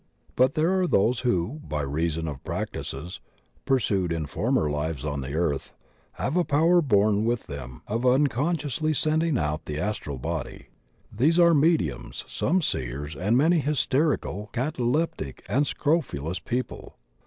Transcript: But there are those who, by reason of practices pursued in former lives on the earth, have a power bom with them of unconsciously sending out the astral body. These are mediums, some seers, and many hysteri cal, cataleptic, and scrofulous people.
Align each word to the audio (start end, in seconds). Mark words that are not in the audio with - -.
But 0.35 0.55
there 0.55 0.79
are 0.81 0.87
those 0.87 1.19
who, 1.19 1.61
by 1.63 1.81
reason 1.83 2.27
of 2.27 2.43
practices 2.43 3.19
pursued 3.65 4.11
in 4.11 4.25
former 4.25 4.67
lives 4.67 5.05
on 5.05 5.21
the 5.21 5.35
earth, 5.35 5.73
have 6.13 6.35
a 6.35 6.43
power 6.43 6.81
bom 6.81 7.23
with 7.23 7.45
them 7.45 7.83
of 7.85 8.03
unconsciously 8.03 8.95
sending 8.95 9.37
out 9.37 9.65
the 9.65 9.77
astral 9.79 10.17
body. 10.17 10.69
These 11.13 11.37
are 11.37 11.53
mediums, 11.53 12.25
some 12.27 12.63
seers, 12.63 13.15
and 13.15 13.37
many 13.37 13.59
hysteri 13.61 14.19
cal, 14.19 14.49
cataleptic, 14.51 15.45
and 15.47 15.67
scrofulous 15.67 16.39
people. 16.39 16.97